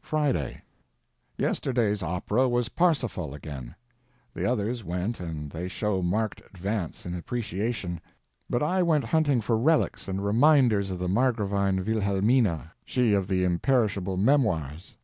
FRIDAY.—Yesterday's 0.00 2.00
opera 2.00 2.48
was 2.48 2.68
"Parsifal" 2.68 3.34
again. 3.34 3.74
The 4.32 4.48
others 4.48 4.84
went 4.84 5.18
and 5.18 5.50
they 5.50 5.66
show 5.66 6.00
marked 6.00 6.40
advance 6.46 7.04
in 7.04 7.12
appreciation; 7.12 8.00
but 8.48 8.62
I 8.62 8.84
went 8.84 9.02
hunting 9.06 9.40
for 9.40 9.58
relics 9.58 10.06
and 10.06 10.24
reminders 10.24 10.92
of 10.92 11.00
the 11.00 11.08
Margravine 11.08 11.84
Wilhelmina, 11.84 12.70
she 12.84 13.14
of 13.14 13.26
the 13.26 13.42
imperishable 13.42 14.16
"Memoirs." 14.16 14.94